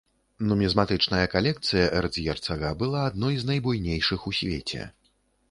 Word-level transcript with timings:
Нумізматычная 0.51 1.25
калекцыя 1.33 1.83
эрцгерцага 1.99 2.73
была 2.81 3.05
адной 3.11 3.39
з 3.43 3.51
найбуйнейшых 3.53 4.19
у 4.33 4.37
свеце. 4.41 4.91